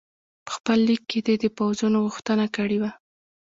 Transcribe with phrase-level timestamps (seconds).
[0.45, 2.91] په خپل لیک کې دې د پوځونو غوښتنه کړې وه.